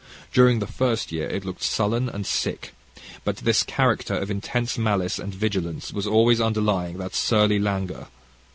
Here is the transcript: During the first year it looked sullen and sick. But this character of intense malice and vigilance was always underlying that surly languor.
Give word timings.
During 0.33 0.57
the 0.57 0.65
first 0.65 1.11
year 1.11 1.27
it 1.29 1.45
looked 1.45 1.61
sullen 1.61 2.09
and 2.09 2.25
sick. 2.25 2.73
But 3.23 3.37
this 3.37 3.61
character 3.61 4.15
of 4.15 4.31
intense 4.31 4.75
malice 4.75 5.19
and 5.19 5.31
vigilance 5.31 5.93
was 5.93 6.07
always 6.07 6.41
underlying 6.41 6.97
that 6.97 7.13
surly 7.13 7.59
languor. 7.59 8.07